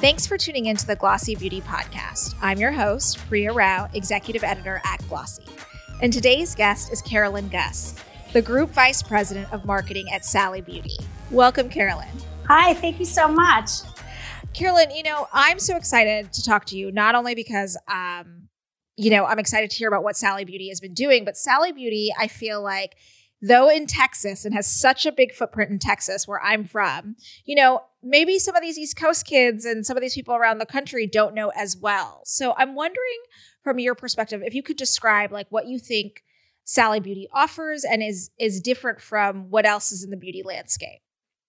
[0.00, 2.36] Thanks for tuning into the Glossy Beauty Podcast.
[2.40, 5.42] I'm your host, Priya Rao, Executive Editor at Glossy.
[6.00, 7.96] And today's guest is Carolyne Guss,
[8.32, 10.96] the Group Vice President of Marketing at Sally Beauty.
[11.32, 12.22] Welcome, Carolyne.
[12.46, 13.70] Hi, thank you so much.
[14.54, 18.46] Carolyne, you know, I'm so excited to talk to you, not only because, um,
[18.96, 21.72] you know, I'm excited to hear about what Sally Beauty has been doing, but Sally
[21.72, 22.94] Beauty, I feel like,
[23.40, 27.54] though in Texas and has such a big footprint in Texas, where I'm from, you
[27.54, 30.66] know, maybe some of these East Coast kids and some of these people around the
[30.66, 32.22] country don't know as well.
[32.24, 33.18] So I'm wondering
[33.62, 36.22] from your perspective, if you could describe like what you think
[36.64, 41.00] Sally Beauty offers and is is different from what else is in the beauty landscape.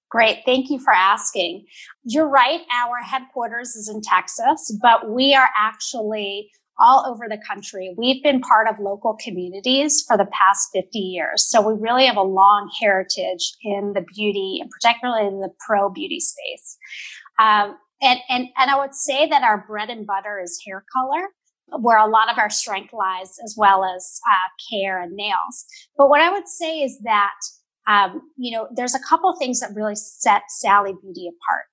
[0.10, 0.40] Great.
[0.44, 1.66] Thank you for asking.
[2.04, 2.62] You're right.
[2.74, 6.50] Our headquarters is in Texas, but we are actually
[6.80, 7.94] all over the country.
[7.98, 11.46] We've been part of local communities for the past 50 years.
[11.50, 15.90] So we really have a long heritage in the beauty and particularly in the pro
[15.90, 16.78] beauty space.
[17.40, 21.30] Um, and, and, and I would say that our bread and butter is hair color
[21.78, 25.66] where a lot of our strength lies, as well as uh, care and nails.
[25.98, 27.36] But what I would say is that,
[27.88, 31.66] um, you know, there's a couple things that really set Sally Beauty apart.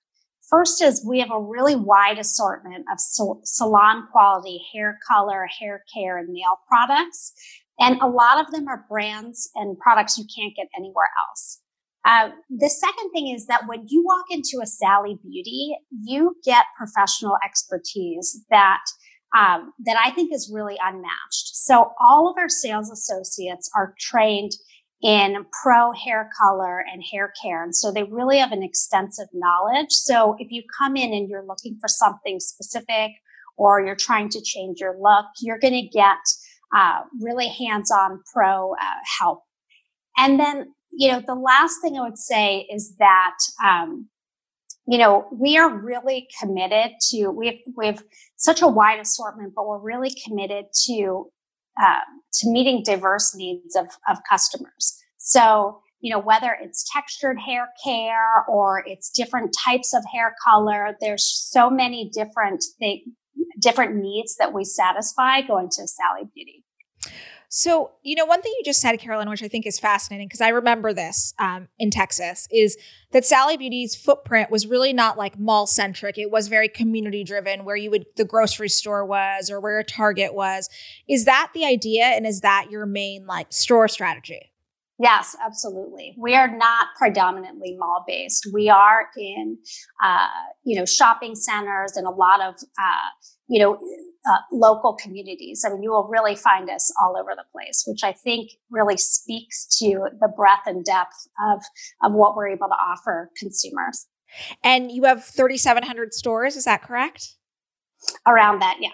[0.49, 6.19] First is we have a really wide assortment of salon quality hair color, hair care,
[6.19, 7.33] and nail products.
[7.79, 11.61] And a lot of them are brands and products you can't get anywhere else.
[12.05, 16.67] Uh, the second thing is that when you walk into a Sally Beauty, you get
[16.79, 18.85] professional expertise that
[19.37, 21.57] um, that I think is really unmatched.
[21.57, 24.53] So all of our sales associates are trained
[25.03, 27.63] in pro hair color and hair care.
[27.63, 29.91] And so they really have an extensive knowledge.
[29.91, 33.13] So if you come in and you're looking for something specific
[33.57, 36.17] or you're trying to change your look, you're going to get
[36.75, 38.77] uh, really hands-on pro uh,
[39.19, 39.43] help.
[40.17, 44.09] And then, you know, the last thing I would say is that um,
[44.87, 48.05] you know, we are really committed to, we have, we have
[48.37, 51.27] such a wide assortment, but we're really committed to,
[51.81, 52.01] uh,
[52.35, 54.99] to meeting diverse needs of, of customers.
[55.19, 60.97] So, you know, whether it's textured hair care or it's different types of hair color,
[61.01, 62.65] there's so many different,
[63.59, 66.65] different needs that we satisfy going to Sally Beauty.
[67.49, 70.41] So, you know, one thing you just said, Carolyne, which I think is fascinating, because
[70.41, 72.77] I remember this um, in Texas, is
[73.13, 76.19] that Sally Beauty's footprint was really not like mall centric.
[76.19, 79.85] It was very community driven, where you would, the grocery store was or where a
[79.85, 80.69] Target was.
[81.09, 82.05] Is that the idea?
[82.05, 84.53] And is that your main like store strategy?
[84.99, 86.15] Yes, absolutely.
[86.19, 88.49] We are not predominantly mall based.
[88.53, 89.59] We are in,
[90.03, 90.29] uh,
[90.65, 93.11] you know, shopping centers and a lot of, uh,
[93.49, 93.79] you know,
[94.29, 95.65] uh, local communities.
[95.65, 98.97] I mean, you will really find us all over the place, which I think really
[98.97, 101.63] speaks to the breadth and depth of,
[102.03, 104.07] of what we're able to offer consumers.
[104.65, 107.37] And you have 3,700 stores, is that correct?
[108.27, 108.91] Around that, yeah.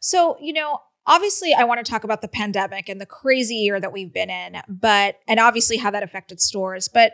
[0.00, 3.80] So, you know, obviously I want to talk about the pandemic and the crazy year
[3.80, 7.12] that we've been in, but, and obviously how that affected stores, but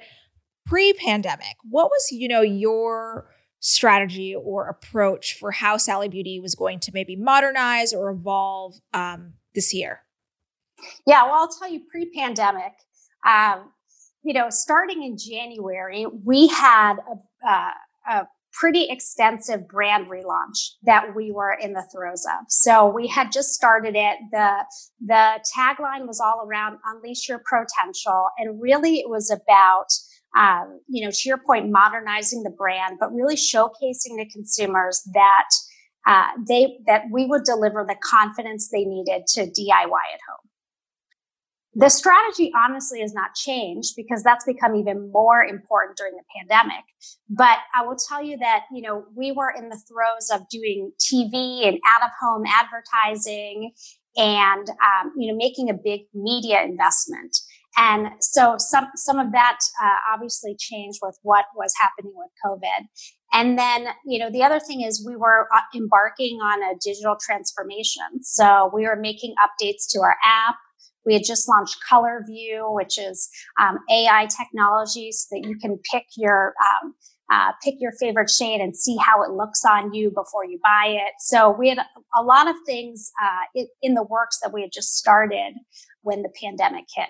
[0.67, 6.55] pre pandemic, what was, you know, your, strategy or approach for how Sally Beauty was
[6.55, 10.01] going to maybe modernize or evolve um, this year?
[11.07, 12.73] Yeah, well, I'll tell you pre pandemic,
[13.27, 13.71] um,
[14.23, 17.71] you know, starting in January, we had a, uh,
[18.09, 22.47] a pretty extensive brand relaunch that we were in the throes of.
[22.49, 24.19] So we had just started it.
[24.33, 24.65] The
[25.01, 29.87] the tagline was all around unleash your potential and really it was about
[30.37, 35.49] um, you know, to your point, modernizing the brand, but really showcasing to consumers that
[36.07, 40.51] uh, they that we would deliver the confidence they needed to DIY at home.
[41.75, 46.85] The strategy honestly has not changed because that's become even more important during the pandemic.
[47.29, 50.91] But I will tell you that, you know, we were in the throes of doing
[50.99, 53.73] TV and out of home advertising
[54.17, 57.39] and, um, you know, making a big media investment.
[57.77, 62.87] And so some, some of that uh, obviously changed with what was happening with COVID.
[63.33, 67.17] And then, you know, the other thing is we were uh, embarking on a digital
[67.21, 68.23] transformation.
[68.23, 70.57] So we were making updates to our app.
[71.07, 73.29] We had just launched Color View, which is
[73.61, 76.95] um, AI technology so that you can pick your um,
[77.33, 80.89] uh, pick your favorite shade and see how it looks on you before you buy
[80.89, 81.13] it.
[81.21, 84.97] So we had a, lot of things uh, in the works that we had just
[84.97, 85.55] started
[86.03, 87.09] when the pandemic hit.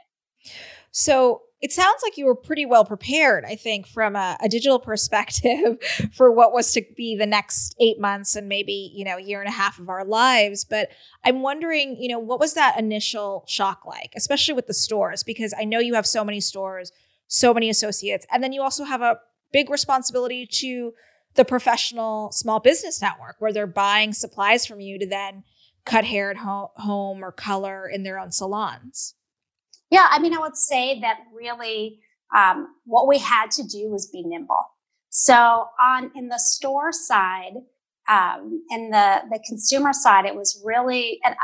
[0.93, 4.79] So it sounds like you were pretty well prepared, I think, from a, a, digital
[4.79, 5.79] perspective
[6.13, 9.41] for what was to be the next eight months and maybe, you know, a year
[9.41, 10.65] and a half of our lives.
[10.65, 10.89] But
[11.23, 15.23] I'm wondering, you know, what was that initial shock like, especially with the stores?
[15.23, 16.93] Because I know you have so many stores,
[17.27, 19.21] so many associates, and then you also have a
[19.53, 20.95] big responsibility to
[21.35, 25.45] the professional small business network where they're buying supplies from you to then
[25.85, 29.15] cut hair at ho- home or color in their own salons.
[29.91, 31.99] Yeah, I mean, I would say that really
[32.37, 34.65] um, what we had to do was be nimble.
[35.09, 35.35] So
[35.81, 37.55] on in the store side,
[38.09, 41.35] um, and the the consumer side, it was really, and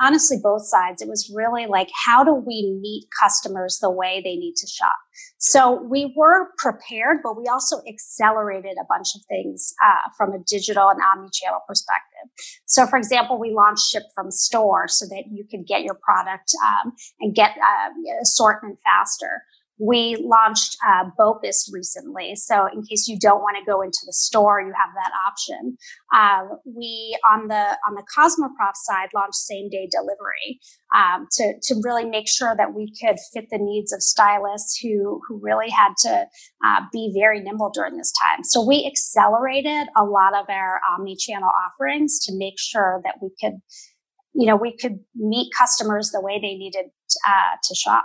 [0.00, 4.36] honestly, both sides, it was really like, how do we meet customers the way they
[4.36, 4.96] need to shop?
[5.38, 10.38] So we were prepared, but we also accelerated a bunch of things uh, from a
[10.46, 12.30] digital and omni-channel perspective.
[12.66, 16.52] So, for example, we launched ship from store so that you could get your product
[16.64, 17.90] um, and get uh,
[18.22, 19.42] assortment faster.
[19.78, 24.12] We launched uh, BOPIS recently, so in case you don't want to go into the
[24.12, 25.76] store, you have that option.
[26.14, 30.60] Uh, we on the on the Cosmoprof side launched same day delivery
[30.94, 35.20] um, to to really make sure that we could fit the needs of stylists who
[35.26, 36.26] who really had to
[36.64, 38.44] uh, be very nimble during this time.
[38.44, 43.60] So we accelerated a lot of our omni-channel offerings to make sure that we could,
[44.34, 46.86] you know, we could meet customers the way they needed
[47.26, 48.04] uh, to shop.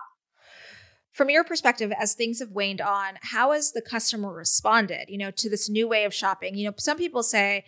[1.11, 5.31] From your perspective, as things have waned on, how has the customer responded, you know,
[5.31, 6.55] to this new way of shopping?
[6.55, 7.65] You know, some people say,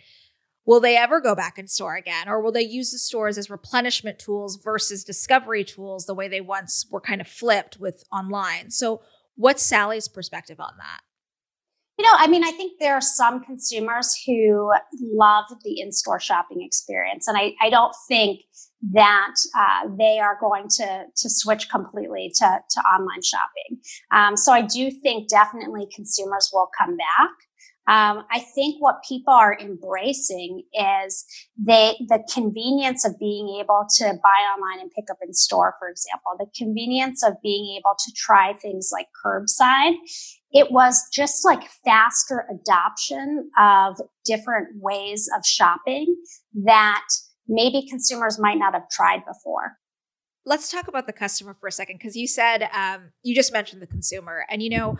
[0.64, 2.28] will they ever go back in store again?
[2.28, 6.40] Or will they use the stores as replenishment tools versus discovery tools the way they
[6.40, 8.70] once were kind of flipped with online?
[8.70, 9.02] So,
[9.34, 11.00] what's Sally's perspective on that?
[11.98, 16.20] You know, I mean, I think there are some consumers who love the in store
[16.20, 17.28] shopping experience.
[17.28, 18.40] And I, I don't think
[18.90, 23.78] that uh, they are going to to switch completely to, to online shopping.
[24.12, 27.30] Um, so I do think definitely consumers will come back.
[27.88, 31.24] Um, I think what people are embracing is
[31.58, 35.88] they the convenience of being able to buy online and pick up in store, for
[35.88, 39.94] example, the convenience of being able to try things like curbside.
[40.52, 46.14] It was just like faster adoption of different ways of shopping
[46.64, 47.02] that
[47.52, 49.76] maybe consumers might not have tried before.
[50.44, 53.80] Let's talk about the customer for a second, because you said um, you just mentioned
[53.80, 54.98] the consumer, and you know,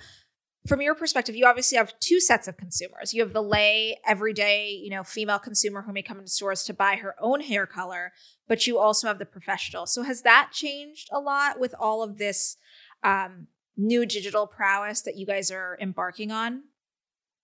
[0.69, 3.13] from your perspective, you obviously have two sets of consumers.
[3.13, 6.75] You have the lay, everyday, you know, female consumer who may come into stores to
[6.75, 8.13] buy her own hair color,
[8.47, 9.87] but you also have the professional.
[9.87, 12.57] So has that changed a lot with all of this
[13.03, 16.63] um, new digital prowess that you guys are embarking on?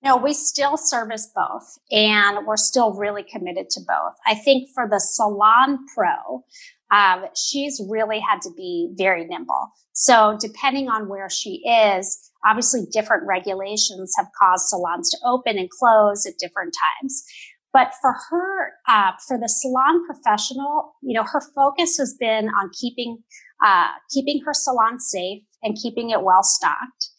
[0.02, 4.14] No, we still service both and we're still really committed to both.
[4.26, 6.44] I think for the Salon Pro,
[6.90, 9.72] um, she's really had to be very nimble.
[9.92, 15.68] So depending on where she is, obviously different regulations have caused salons to open and
[15.68, 17.24] close at different times.
[17.72, 22.70] But for her, uh, for the salon professional, you know, her focus has been on
[22.80, 23.18] keeping,
[23.64, 27.10] uh, keeping her salon safe and keeping it well stocked.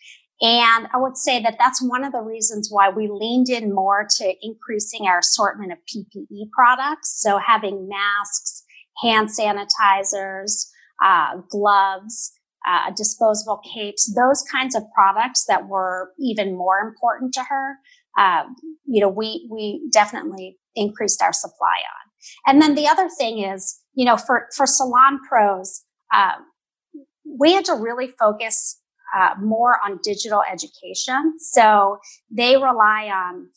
[0.41, 4.07] And I would say that that's one of the reasons why we leaned in more
[4.18, 7.21] to increasing our assortment of PPE products.
[7.21, 8.63] So having masks,
[9.03, 10.68] hand sanitizers,
[11.03, 12.31] uh, gloves,
[12.68, 17.75] uh, disposable capes, those kinds of products that were even more important to her.
[18.18, 18.44] Uh,
[18.85, 22.09] you know, we we definitely increased our supply on.
[22.47, 25.83] And then the other thing is, you know, for for salon pros,
[26.13, 26.33] uh,
[27.25, 28.81] we had to really focus
[29.15, 31.35] uh, more on digital education.
[31.39, 31.99] So
[32.30, 33.49] they rely on,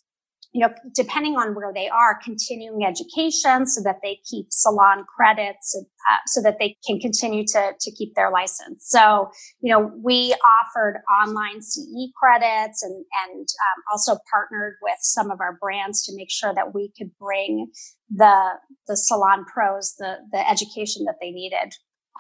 [0.53, 5.75] you know, depending on where they are, continuing education so that they keep salon credits,
[6.11, 8.85] uh, so that they can continue to, to keep their license.
[8.87, 9.31] So,
[9.63, 15.41] you know, we offered online CE credits and, and um, also partnered with some of
[15.41, 17.71] our brands to make sure that we could bring
[18.11, 18.51] the,
[18.89, 21.73] the salon pros the, the education that they needed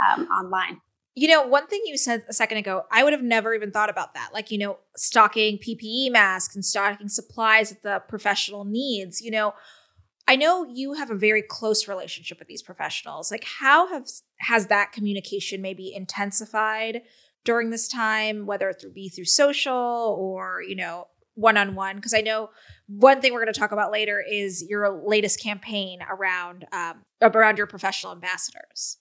[0.09, 0.81] um, online.
[1.15, 3.91] You know, one thing you said a second ago, I would have never even thought
[3.91, 4.31] about that.
[4.33, 9.21] Like, you know, stocking PPE masks and stocking supplies that the professional needs.
[9.21, 9.55] You know,
[10.27, 13.31] I know you have a very close relationship with these professionals.
[13.31, 14.07] Like, how have
[14.39, 17.03] has that communication maybe intensified
[17.45, 21.97] during this time, whether it be through social or you know one on one?
[21.97, 22.51] Because I know
[22.87, 27.59] one thing we're going to talk about later is your latest campaign around um, around
[27.59, 28.99] your professional ambassadors.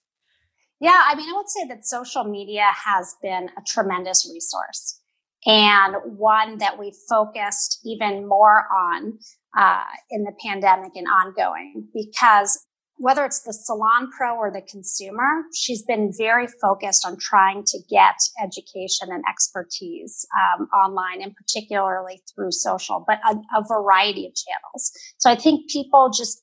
[0.81, 4.99] Yeah, I mean, I would say that social media has been a tremendous resource
[5.45, 9.19] and one that we focused even more on
[9.55, 12.65] uh, in the pandemic and ongoing because
[12.97, 17.79] whether it's the salon pro or the consumer, she's been very focused on trying to
[17.89, 24.33] get education and expertise um, online and particularly through social, but a, a variety of
[24.35, 24.91] channels.
[25.17, 26.40] So I think people just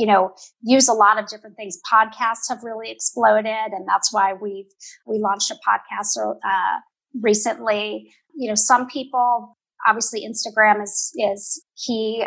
[0.00, 1.78] you know, use a lot of different things.
[1.92, 4.70] Podcasts have really exploded, and that's why we've
[5.06, 6.78] we launched a podcast uh,
[7.20, 8.10] recently.
[8.34, 12.24] You know, some people obviously Instagram is is key.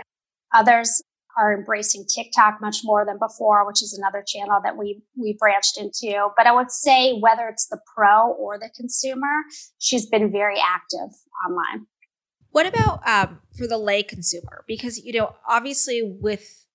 [0.53, 1.01] Others
[1.35, 5.79] are embracing TikTok much more than before, which is another channel that we we branched
[5.79, 6.27] into.
[6.37, 9.41] But I would say whether it's the pro or the consumer,
[9.79, 11.09] she's been very active
[11.49, 11.87] online.
[12.51, 14.63] What about um, for the lay consumer?
[14.67, 16.67] Because you know, obviously, with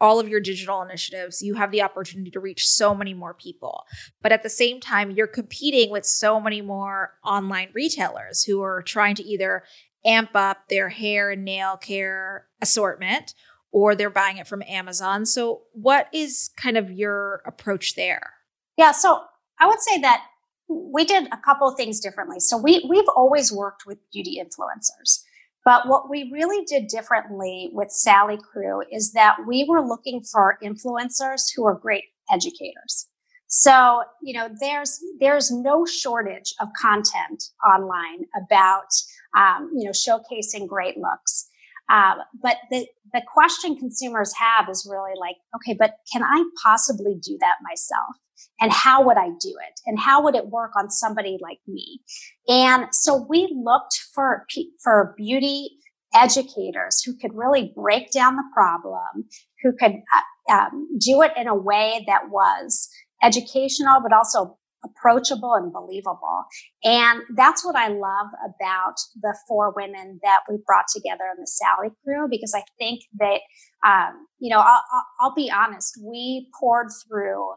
[0.00, 3.84] all of your digital initiatives, you have the opportunity to reach so many more people.
[4.22, 8.82] But at the same time, you're competing with so many more online retailers who are
[8.82, 9.64] trying to either
[10.04, 13.34] amp up their hair and nail care assortment
[13.74, 15.26] or they're buying it from Amazon.
[15.26, 18.34] So, what is kind of your approach there?
[18.76, 19.22] Yeah, so
[19.58, 20.22] I would say that
[20.68, 22.40] we did a couple of things differently.
[22.40, 25.24] So, we we've always worked with beauty influencers.
[25.64, 30.58] But what we really did differently with Sally Crew is that we were looking for
[30.62, 33.08] influencers who are great educators.
[33.46, 38.88] So, you know, there's there's no shortage of content online about
[39.36, 41.48] um, you know showcasing great looks.
[41.92, 47.14] Um, but the, the question consumers have is really like, okay, but can I possibly
[47.22, 48.16] do that myself?
[48.60, 49.80] And how would I do it?
[49.86, 52.00] And how would it work on somebody like me?
[52.48, 54.46] And so we looked for,
[54.82, 55.78] for beauty
[56.14, 59.28] educators who could really break down the problem,
[59.62, 62.88] who could uh, um, do it in a way that was
[63.22, 66.44] educational, but also approachable and believable.
[66.82, 71.46] And that's what I love about the four women that we brought together in the
[71.46, 73.40] Sally crew, because I think that,
[73.86, 74.82] um, you know, I'll,
[75.20, 77.52] I'll, be honest, we poured through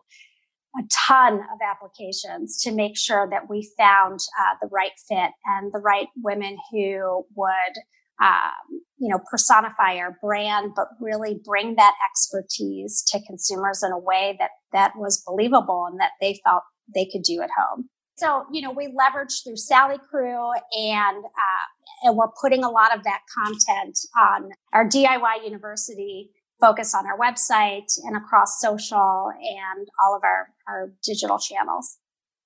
[0.77, 5.72] a ton of applications to make sure that we found uh, the right fit and
[5.74, 7.81] the right women who would
[8.22, 14.00] um, you know, personify our brand, but really bring that expertise to consumers in a
[14.00, 16.63] way that that was believable and that they felt
[16.94, 17.89] they could do at home.
[18.15, 22.96] So, you know, we leverage through Sally Crew and, uh, and we're putting a lot
[22.96, 29.88] of that content on our DIY University focus on our website and across social and
[30.03, 31.98] all of our, our digital channels.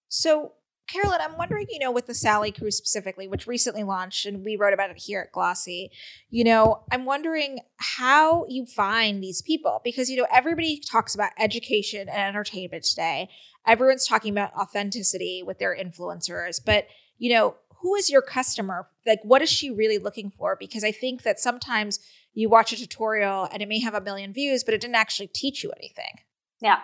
[0.10, 0.52] So,
[0.92, 4.56] Carolyne, I'm wondering, you know, with the Sally Crew specifically, which recently launched and we
[4.56, 5.92] wrote about it here at Glossy,
[6.30, 11.32] you know, I'm wondering how you find these people because, you know, everybody talks about
[11.40, 13.30] education and entertainment today.
[13.66, 18.88] Everyone's talking about authenticity with their influencers, but, you know, who is your customer?
[19.06, 20.56] Like, what is she really looking for?
[20.60, 22.00] Because I think that sometimes
[22.34, 25.28] you watch a tutorial and it may have a million views, but it didn't actually
[25.28, 26.20] teach you anything.
[26.62, 26.80] Yeah.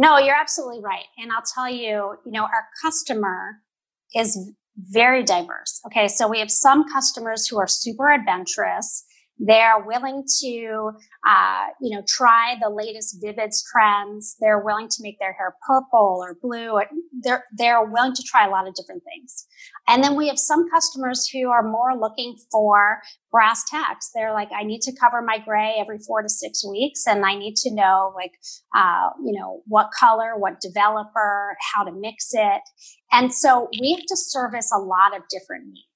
[0.00, 1.04] No, you're absolutely right.
[1.18, 3.56] And I'll tell you, you know, our customer
[4.14, 5.78] is very diverse.
[5.84, 6.08] Okay.
[6.08, 9.04] So we have some customers who are super adventurous
[9.42, 10.90] they're willing to,
[11.26, 14.36] uh, you know, try the latest Vivids trends.
[14.38, 16.78] They're willing to make their hair purple or blue.
[17.22, 19.46] They're, they're willing to try a lot of different things.
[19.88, 23.00] And then we have some customers who are more looking for
[23.32, 24.10] brass tacks.
[24.14, 27.06] They're like, I need to cover my gray every four to six weeks.
[27.06, 28.32] And I need to know like,
[28.76, 32.60] uh, you know, what color, what developer, how to mix it.
[33.10, 35.89] And so we have to service a lot of different needs.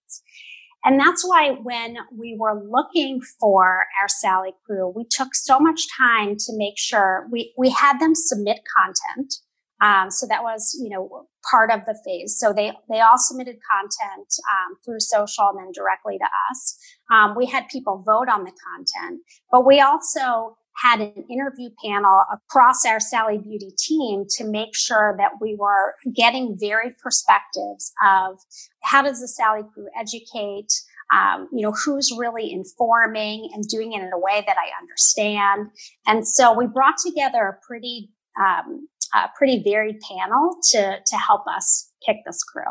[0.84, 5.86] And that's why when we were looking for our Sally crew, we took so much
[5.96, 9.34] time to make sure we, we had them submit content.
[9.80, 12.38] Um, so that was, you know, part of the phase.
[12.38, 16.78] So they, they all submitted content um, through social and then directly to us.
[17.10, 22.22] Um, we had people vote on the content, but we also had an interview panel
[22.32, 28.38] across our Sally Beauty team to make sure that we were getting varied perspectives of
[28.82, 30.72] how does the Sally crew educate,
[31.12, 35.70] um, you know, who's really informing and doing it in a way that I understand.
[36.06, 41.46] And so we brought together a pretty, um, a pretty varied panel to, to help
[41.46, 42.64] us pick this crew.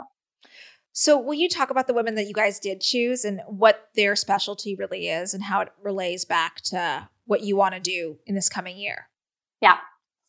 [0.95, 4.15] So, will you talk about the women that you guys did choose and what their
[4.15, 8.35] specialty really is and how it relays back to what you want to do in
[8.35, 9.07] this coming year?
[9.61, 9.77] Yeah.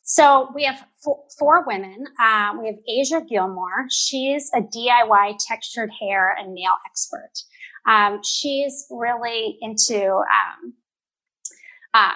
[0.03, 2.05] So we have four, four women.
[2.21, 3.87] Um, we have Asia Gilmore.
[3.91, 7.33] She's a DIY textured hair and nail expert.
[7.87, 10.75] Um, she's really into um,
[11.95, 12.13] uh,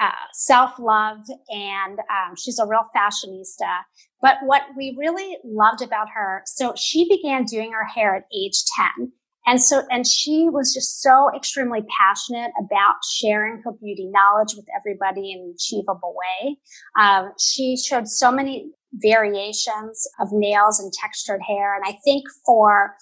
[0.00, 1.18] uh, self love
[1.50, 3.80] and um, she's a real fashionista.
[4.20, 8.64] But what we really loved about her, so she began doing her hair at age
[8.98, 9.12] 10
[9.50, 14.66] and so, and she was just so extremely passionate about sharing her beauty knowledge with
[14.78, 16.56] everybody in an achievable way.
[17.00, 21.74] Um, she showed so many variations of nails and textured hair.
[21.74, 22.94] And I think for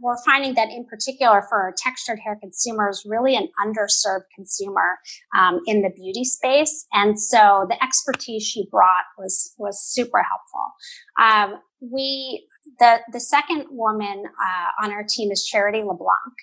[0.00, 4.98] we're finding that in particular for our textured hair consumers, really an underserved consumer
[5.36, 6.86] um, in the beauty space.
[6.92, 10.72] And so the expertise she brought was was super helpful.
[11.20, 12.46] Um, we
[12.78, 16.34] the the second woman uh, on our team is Charity LeBlanc.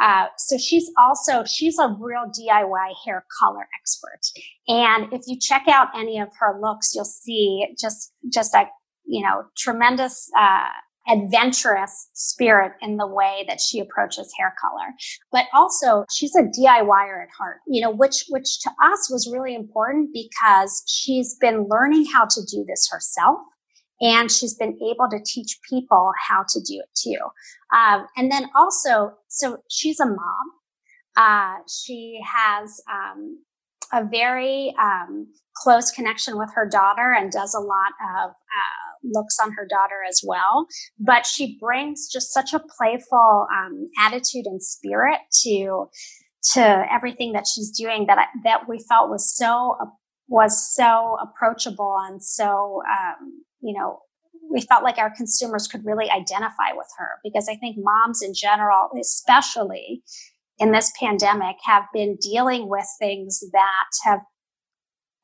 [0.00, 4.20] Uh, so she's also she's a real DIY hair color expert.
[4.68, 8.64] And if you check out any of her looks, you'll see just just a
[9.06, 10.68] you know tremendous uh,
[11.08, 14.92] adventurous spirit in the way that she approaches hair color.
[15.32, 19.54] But also she's a DIYer at heart, you know, which, which to us was really
[19.54, 23.38] important because she's been learning how to do this herself.
[24.00, 27.18] And she's been able to teach people how to do it too.
[27.74, 30.52] Um, and then also, so she's a mom.
[31.16, 33.38] Uh, she has um,
[33.92, 37.92] a very um, close connection with her daughter and does a lot
[38.24, 40.66] of uh, looks on her daughter as well.
[40.98, 45.86] But she brings just such a playful um, attitude and spirit to
[46.52, 49.76] to everything that she's doing that I, that we felt was so
[50.28, 54.00] was so approachable and so um, you know
[54.50, 58.32] we felt like our consumers could really identify with her because I think moms in
[58.34, 60.02] general, especially
[60.58, 64.20] in this pandemic, have been dealing with things that have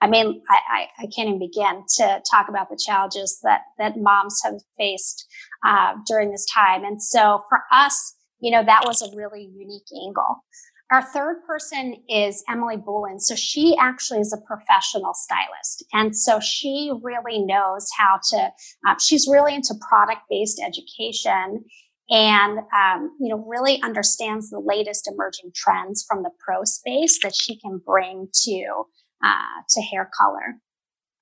[0.02, 3.96] I mean, I, I, I, can't even begin to talk about the challenges that, that
[3.96, 5.28] moms have faced
[5.64, 6.82] uh, during this time.
[6.82, 10.44] And so for us, you know, that was a really unique angle.
[10.90, 13.20] Our third person is Emily Bullen.
[13.20, 15.84] So she actually is a professional stylist.
[15.92, 18.50] And so she really knows how to,
[18.86, 21.64] uh, she's really into product based education
[22.12, 27.34] and um, you know really understands the latest emerging trends from the pro space that
[27.34, 28.84] she can bring to
[29.24, 30.58] uh, to hair color.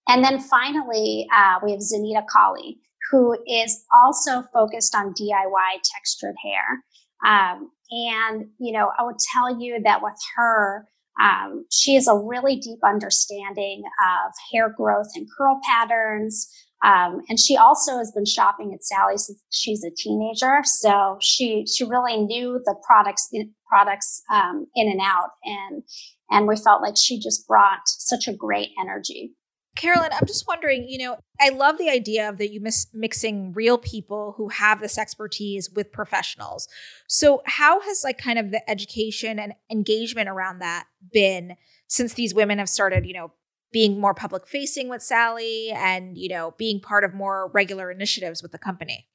[0.09, 2.79] And then finally, uh, we have Zanita Colley,
[3.11, 6.83] who is also focused on DIY textured hair.
[7.25, 10.89] Um, and, you know, I would tell you that with her,
[11.21, 16.49] um, she has a really deep understanding of hair growth and curl patterns.
[16.85, 20.61] Um, and she also has been shopping at Sally since she's a teenager.
[20.65, 25.31] So she, she really knew the products, in, products, um, in and out.
[25.45, 25.83] And,
[26.31, 29.35] and we felt like she just brought such a great energy.
[29.77, 33.53] Carolyne, I'm just wondering, you know, I love the idea of that you miss mixing
[33.53, 36.67] real people who have this expertise with professionals.
[37.09, 42.35] So, how has like kind of the education and engagement around that been since these
[42.35, 43.33] women have started, you know,
[43.73, 48.43] being more public facing with Sally and, you know, being part of more regular initiatives
[48.43, 49.07] with the company?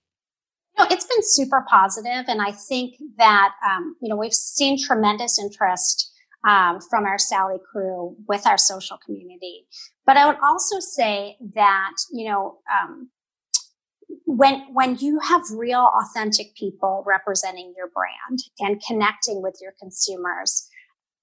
[0.78, 5.40] Know, it's been super positive, and I think that um, you know we've seen tremendous
[5.40, 6.12] interest
[6.46, 9.68] um, from our Sally crew with our social community.
[10.06, 13.10] But I would also say that, you know, um,
[14.26, 20.70] when when you have real authentic people representing your brand and connecting with your consumers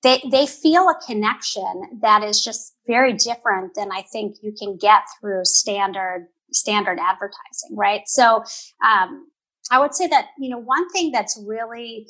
[0.02, 4.76] they they feel a connection that is just very different than i think you can
[4.76, 8.42] get through standard standard advertising right so
[8.86, 9.26] um,
[9.70, 12.06] i would say that you know one thing that's really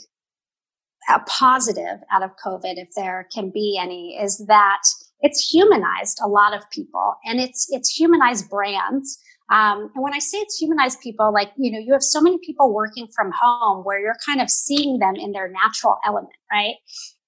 [1.09, 4.83] a positive out of COVID, if there can be any, is that
[5.21, 9.19] it's humanized a lot of people and it's it's humanized brands.
[9.51, 12.39] Um, and when I say it's humanized people, like you know, you have so many
[12.45, 16.75] people working from home where you're kind of seeing them in their natural element, right?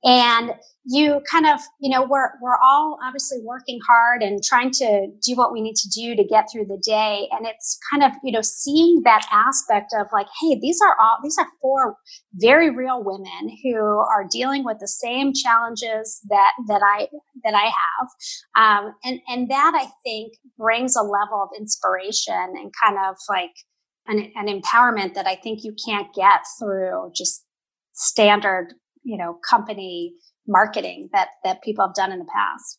[0.05, 0.53] And
[0.87, 5.35] you kind of you know we're we're all obviously working hard and trying to do
[5.35, 7.27] what we need to do to get through the day.
[7.33, 11.17] And it's kind of you know seeing that aspect of like hey these are all
[11.23, 11.97] these are four
[12.35, 17.09] very real women who are dealing with the same challenges that that i
[17.43, 18.09] that i have.
[18.57, 23.53] Um, and and that i think brings a level of inspiration and kind of like
[24.07, 27.47] an, an empowerment that i think you can't get through just
[27.95, 30.15] standard you know company
[30.47, 32.79] marketing that that people have done in the past.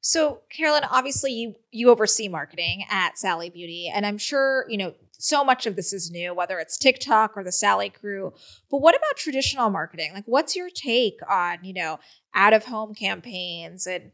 [0.00, 4.94] So carolyne obviously you you oversee marketing at sally beauty and i'm sure you know
[5.18, 8.32] so much of this is new whether it's tiktok or the sally crew.
[8.70, 10.12] But what about traditional marketing?
[10.14, 11.98] Like what's your take on you know
[12.34, 14.12] out of home campaigns and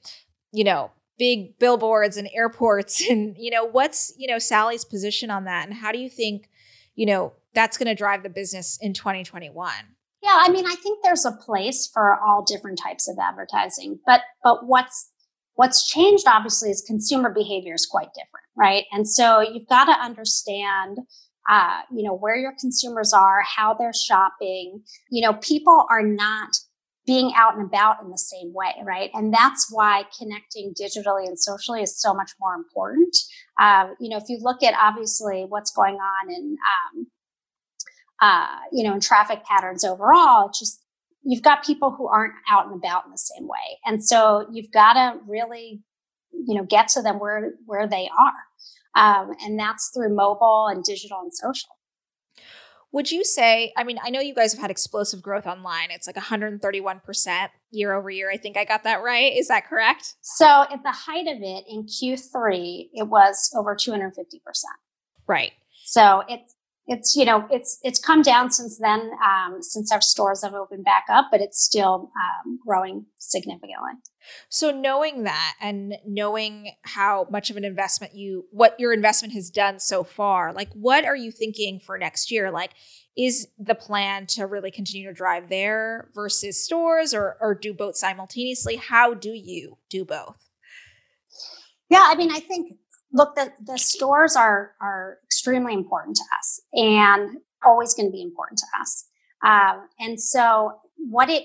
[0.52, 3.04] you know big billboards and airports?
[3.10, 6.48] And you know what's you know sally's position on that and how do you think
[6.94, 9.70] you know that's going to drive the business in 2021
[10.24, 14.22] yeah, I mean, I think there's a place for all different types of advertising, but
[14.42, 15.10] but what's
[15.54, 18.84] what's changed obviously is consumer behavior is quite different, right?
[18.90, 20.98] And so you've got to understand
[21.48, 24.82] uh, you know where your consumers are, how they're shopping.
[25.10, 26.56] You know, people are not
[27.06, 29.10] being out and about in the same way, right?
[29.12, 33.14] And that's why connecting digitally and socially is so much more important.
[33.60, 36.56] Uh, you know, if you look at obviously what's going on in
[36.96, 37.06] um,
[38.20, 40.48] uh, you know, and traffic patterns overall.
[40.48, 40.82] It's just
[41.22, 44.70] you've got people who aren't out and about in the same way, and so you've
[44.70, 45.82] got to really,
[46.32, 50.84] you know, get to them where where they are, um, and that's through mobile and
[50.84, 51.70] digital and social.
[52.94, 55.90] Would you say, I mean, I know you guys have had explosive growth online.
[55.90, 58.30] It's like 131% year over year.
[58.30, 59.36] I think I got that right.
[59.36, 60.14] Is that correct?
[60.20, 64.12] So at the height of it in Q3, it was over 250%.
[65.26, 65.50] Right.
[65.84, 66.54] So it's
[66.86, 70.84] it's you know it's it's come down since then um, since our stores have opened
[70.84, 73.92] back up but it's still um, growing significantly.
[74.48, 79.50] So knowing that and knowing how much of an investment you what your investment has
[79.50, 82.50] done so far like what are you thinking for next year?
[82.50, 82.72] Like
[83.16, 87.96] is the plan to really continue to drive there versus stores or or do both
[87.96, 88.76] simultaneously?
[88.76, 90.50] How do you do both?
[91.88, 92.72] Yeah i mean i think
[93.14, 98.20] look, the, the stores are, are extremely important to us and always going to be
[98.20, 99.06] important to us.
[99.46, 101.44] Um, and so what it,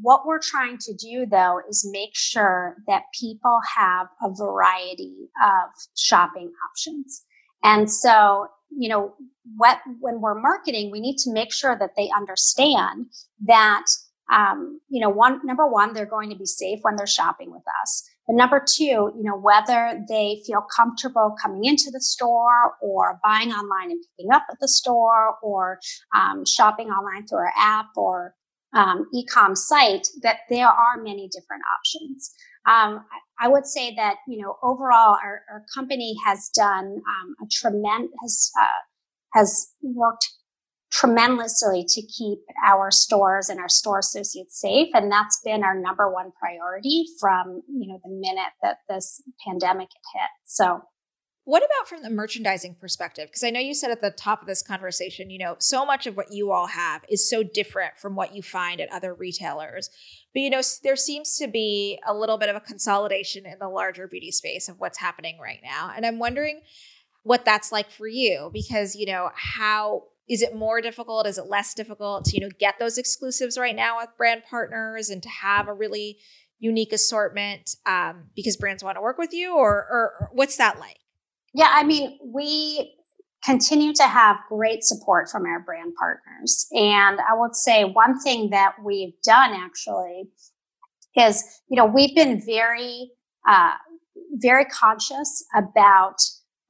[0.00, 5.70] what we're trying to do though is make sure that people have a variety of
[5.96, 7.24] shopping options.
[7.62, 9.14] And so, you know,
[9.56, 13.06] what, when we're marketing, we need to make sure that they understand
[13.44, 13.84] that,
[14.32, 17.64] um, you know, one, number one, they're going to be safe when they're shopping with
[17.82, 18.08] us.
[18.26, 23.52] But number two, you know, whether they feel comfortable coming into the store or buying
[23.52, 25.78] online and picking up at the store or
[26.14, 28.34] um, shopping online through our app or
[28.74, 32.32] um, e-com site, that there are many different options.
[32.66, 33.04] Um,
[33.38, 38.50] I, would say that, you know, overall, our, our company has done um, a tremendous,
[38.60, 38.66] uh,
[39.34, 40.28] has worked
[40.90, 44.88] tremendously to keep our stores and our store associates safe.
[44.94, 49.88] And that's been our number one priority from you know the minute that this pandemic
[50.14, 50.30] hit.
[50.44, 50.82] So
[51.44, 53.28] what about from the merchandising perspective?
[53.28, 56.06] Because i know you said at the top of this conversation you know so much
[56.06, 59.90] of what you all have is so different from what you find at other retailers.
[60.32, 63.68] But you know there seems to be a little bit of a consolidation in the
[63.68, 65.92] larger beauty space of what's happening right now.
[65.94, 66.62] And i'm wondering
[67.24, 71.26] what that's like for you because you know how is it more difficult?
[71.26, 75.10] Is it less difficult to you know get those exclusives right now with brand partners
[75.10, 76.18] and to have a really
[76.58, 80.98] unique assortment um, because brands want to work with you or, or, what's that like?
[81.54, 82.94] Yeah i mean we
[83.44, 86.66] continue to have great support from our brand partners.
[86.72, 90.24] And i would say one thing that we've done actually
[91.16, 93.10] is you know we've been very
[93.48, 93.74] uh,
[94.32, 96.16] very conscious about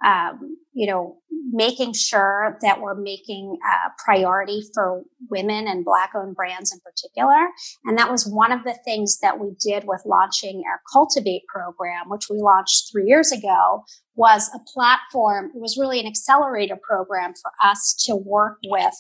[0.05, 1.17] um, you know,
[1.53, 7.49] making sure that we're making a priority for women and Black owned brands in particular.
[7.85, 12.09] And that was one of the things that we did with launching our Cultivate program,
[12.09, 13.85] which we launched three years ago,
[14.17, 15.51] was a platform.
[15.55, 18.95] It was really an accelerator program for us to work with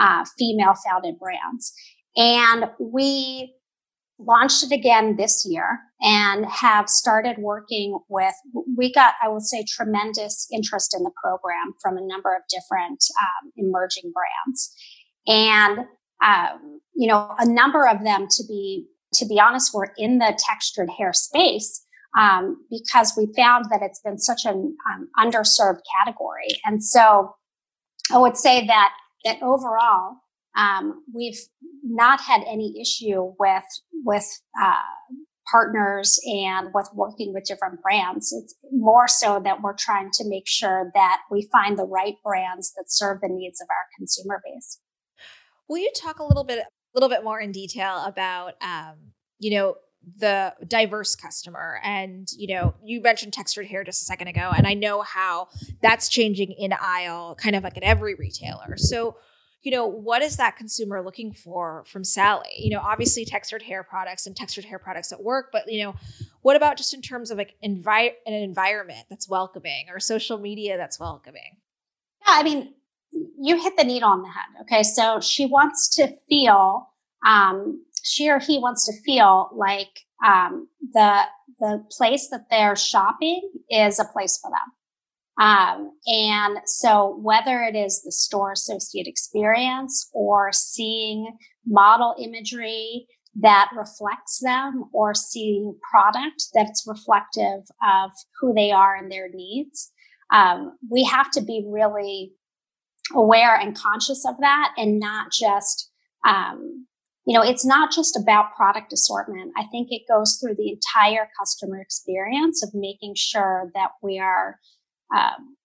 [0.00, 1.72] uh, female founded brands.
[2.16, 3.54] And we
[4.18, 8.34] launched it again this year and have started working with
[8.76, 13.04] we got i would say tremendous interest in the program from a number of different
[13.20, 14.74] um, emerging brands.
[15.26, 15.86] And
[16.24, 20.38] um, you know a number of them to be to be honest were in the
[20.38, 21.84] textured hair space
[22.18, 26.48] um, because we found that it's been such an um, underserved category.
[26.64, 27.34] And so
[28.12, 28.92] i would say that
[29.24, 30.16] that overall
[30.56, 31.38] um, we've
[31.82, 33.64] not had any issue with
[34.04, 34.26] with
[34.60, 34.82] uh,
[35.52, 38.32] partners and with working with different brands.
[38.32, 42.72] It's more so that we're trying to make sure that we find the right brands
[42.76, 44.80] that serve the needs of our consumer base.
[45.68, 49.50] Will you talk a little bit, a little bit more in detail about, um, you
[49.50, 49.76] know,
[50.18, 54.66] the diverse customer and you know you mentioned textured hair just a second ago and
[54.66, 55.46] i know how
[55.80, 59.16] that's changing in aisle kind of like at every retailer so
[59.62, 62.50] you know, what is that consumer looking for from Sally?
[62.58, 65.94] You know, obviously textured hair products and textured hair products at work, but you know,
[66.42, 67.84] what about just in terms of like an
[68.26, 71.58] environment that's welcoming or social media that's welcoming?
[72.26, 72.74] Yeah, I mean,
[73.12, 74.62] you hit the needle on the head.
[74.62, 76.88] Okay, so she wants to feel,
[77.24, 81.22] um, she or he wants to feel like um, the
[81.60, 84.72] the place that they're shopping is a place for them.
[85.40, 93.06] Um, and so whether it is the store associate experience or seeing model imagery
[93.40, 99.90] that reflects them or seeing product that's reflective of who they are and their needs,
[100.32, 102.32] um, we have to be really
[103.14, 105.90] aware and conscious of that and not just
[106.26, 106.86] um,
[107.24, 109.52] you know, it's not just about product assortment.
[109.56, 114.58] I think it goes through the entire customer experience of making sure that we are
[115.14, 115.56] um,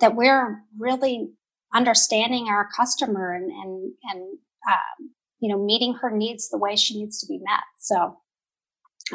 [0.00, 1.30] that we're really
[1.74, 4.22] understanding our customer and and and
[4.70, 7.64] um, you know meeting her needs the way she needs to be met.
[7.80, 8.18] So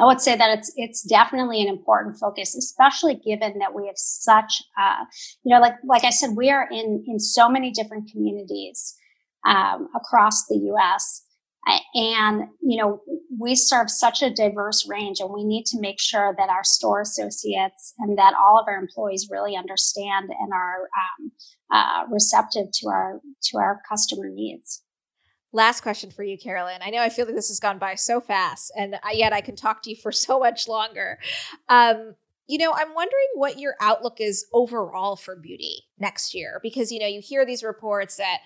[0.00, 3.98] I would say that it's it's definitely an important focus, especially given that we have
[3.98, 5.04] such uh,
[5.44, 8.96] you know like like I said, we are in in so many different communities.
[9.46, 11.22] um, across the U.S.
[11.94, 13.02] And, you know,
[13.38, 17.00] we serve such a diverse range and we need to make sure that our store
[17.00, 21.32] associates and that all of our employees really understand and are um,
[21.72, 24.82] uh, receptive to our, to our customer needs.
[25.52, 26.78] Last question for you, Carolyne.
[26.80, 29.56] I know I feel like this has gone by so fast, and yet I can
[29.56, 31.18] talk to you for so much longer.
[31.68, 32.14] Um,
[32.46, 37.00] you know, I'm wondering what your outlook is overall for beauty next year, because you
[37.00, 38.38] know you hear these reports that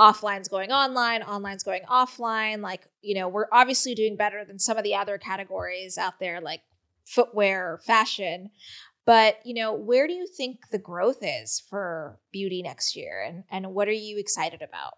[0.00, 2.62] offline's going online, online's going offline.
[2.62, 6.40] Like, you know, we're obviously doing better than some of the other categories out there,
[6.40, 6.62] like
[7.04, 8.50] footwear fashion.
[9.04, 13.22] But, you know, where do you think the growth is for beauty next year?
[13.22, 14.94] And, and what are you excited about?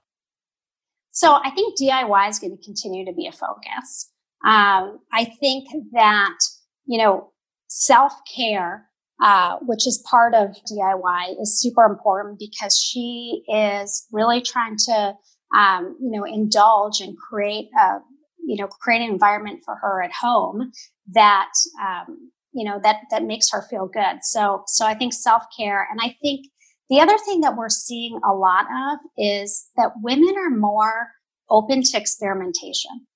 [1.10, 4.10] So I think DIY is going to continue to be a focus.
[4.44, 6.38] Um, I think that,
[6.86, 7.32] you know,
[7.66, 8.88] self care
[9.22, 15.14] uh, which is part of DIY, is super important because she is really trying to,
[15.56, 17.98] um, you know, indulge and create a,
[18.44, 20.72] you know, create an environment for her at home
[21.12, 24.18] that, um, you know, that that makes her feel good.
[24.22, 26.46] So, so I think self care, and I think
[26.90, 31.12] the other thing that we're seeing a lot of is that women are more
[31.48, 33.06] open to experimentation.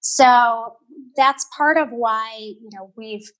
[0.00, 0.74] So
[1.16, 3.30] that's part of why, you know, we've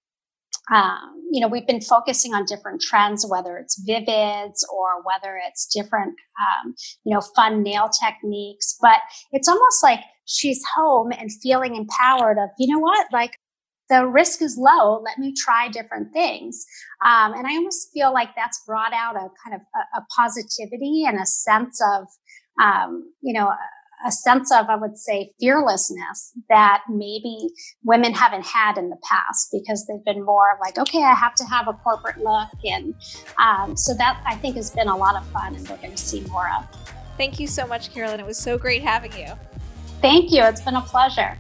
[0.73, 5.67] um, you know, we've been focusing on different trends, whether it's vivids or whether it's
[5.67, 6.75] different, um,
[7.05, 8.77] you know, fun nail techniques.
[8.81, 9.01] But
[9.33, 13.37] it's almost like she's home and feeling empowered of, you know what, like
[13.91, 15.03] the risk is low.
[15.03, 16.65] Let me try different things.
[17.05, 21.05] Um, and I almost feel like that's brought out a kind of a, a positivity
[21.07, 22.07] and a sense of,
[22.63, 23.51] um, you know,
[24.05, 27.49] a sense of, I would say, fearlessness that maybe
[27.83, 31.45] women haven't had in the past because they've been more like, okay, I have to
[31.45, 32.49] have a corporate look.
[32.65, 32.95] And
[33.39, 35.97] um, so that I think has been a lot of fun and we're going to
[35.97, 36.67] see more of.
[37.17, 38.21] Thank you so much, Carolyne.
[38.21, 39.33] It was so great having you.
[40.01, 40.43] Thank you.
[40.45, 41.39] It's been a pleasure.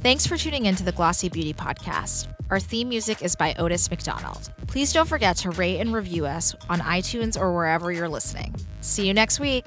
[0.00, 2.31] Thanks for tuning into the Glossy Beauty Podcast.
[2.52, 4.50] Our theme music is by Otis McDonald.
[4.66, 8.54] Please don't forget to rate and review us on iTunes or wherever you're listening.
[8.82, 9.64] See you next week.